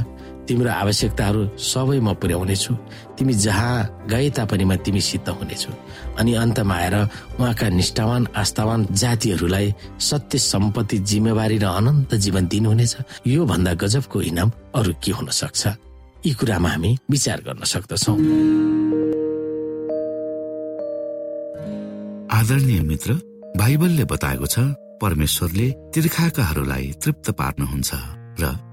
तिम्रो 0.47 0.71
आवश्यकताहरू 0.71 1.41
सबै 1.55 1.99
म 1.99 2.13
पुर्याउनेछु। 2.19 2.73
तिमी 3.17 3.33
जहाँ 3.33 4.07
गए 4.11 4.29
तापनि 4.35 4.65
म 4.65 4.75
तिमीसित 4.83 5.29
हुनेछु। 5.29 5.71
अनि 6.19 6.31
अन्तमा 6.33 6.75
आएर 6.75 6.95
उहाँका 7.39 7.67
निष्ठावान 7.69 8.27
आस्थावान 8.35 8.81
जातिहरूलाई 8.91 9.67
सत्य 9.99 10.37
सम्पत्ति 10.37 10.97
जिम्मेवारी 11.09 11.57
र 11.57 11.65
अनन्त 11.65 12.11
जीवन 12.15 12.43
दिनुहुनेछ। 12.47 12.93
यो 13.27 13.45
भन्दा 13.45 13.73
गजबको 13.73 14.21
इनाम 14.21 14.51
अरू 14.75 14.93
के 15.03 15.11
हुन 15.11 15.27
सक्छ? 15.31 15.61
यी 16.25 16.33
कुरामा 16.33 16.69
हामी 16.69 16.91
विचार 17.11 17.39
गर्न 17.47 17.63
सक्दछौ। 17.63 18.13
आदरणीय 22.31 22.81
मित्र 22.81 23.09
बाइबलले 23.59 24.05
बताएको 24.05 24.47
छ 24.47 24.59
परमेश्वरले 25.01 25.67
तीर्खाकाहरूलाई 25.93 26.85
तृप्त 27.03 27.31
पार्नुहुन्छ 27.39 27.91
र 28.41 28.72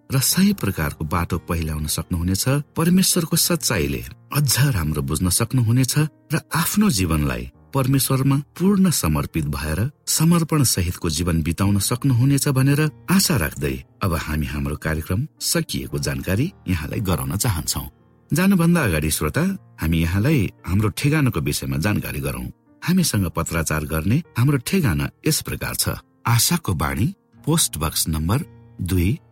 र 0.11 0.19
सही 0.19 0.53
प्रकारको 0.53 1.05
बाटो 1.05 1.37
पहिल्याउन 1.49 1.85
सक्नुहुनेछ 1.87 2.43
परमेश्वरको 2.77 3.35
सच्चाइले 3.37 4.03
अझ 4.37 4.53
राम्रो 4.75 5.01
बुझ्न 5.01 5.29
सक्नुहुनेछ 5.29 5.93
र 6.33 6.39
आफ्नो 6.55 6.89
जीवनलाई 6.89 7.49
परमेश्वरमा 7.73 8.37
पूर्ण 8.59 8.89
समर्पित 8.91 9.45
भएर 9.47 9.79
समर्पण 10.07 10.63
सहितको 10.63 11.09
जीवन 11.09 11.41
बिताउन 11.41 11.79
सक्नुहुनेछ 11.79 12.47
भनेर 12.57 12.81
आशा 13.09 13.35
राख्दै 13.37 13.75
अब 14.03 14.13
हामी 14.25 14.45
हाम्रो 14.45 14.75
कार्यक्रम 14.75 15.27
सकिएको 15.51 15.99
जानकारी 15.99 16.51
यहाँलाई 16.67 16.99
गराउन 16.99 17.35
चाहन्छौ। 17.37 17.83
जानुभन्दा 18.31 18.83
अगाडि 18.83 19.11
श्रोता 19.11 19.43
हामी 19.81 20.01
यहाँलाई 20.01 20.39
हाम्रो 20.67 20.89
ठेगानाको 20.99 21.39
विषयमा 21.39 21.77
जानकारी 21.77 22.19
गरौं। 22.19 22.45
हामीसँग 22.81 23.25
पत्राचार 23.35 23.85
गर्ने 23.85 24.17
हाम्रो 24.37 24.57
ठेगाना 24.67 25.09
यस 25.27 25.41
प्रकार 25.41 25.75
छ। 25.75 25.95
आशाको 26.27 26.73
बाणी 26.73 27.07
पोस्ट 27.45 27.77
बक्स 27.77 28.07
नम्बर 28.07 28.39
दुई 28.81 29.09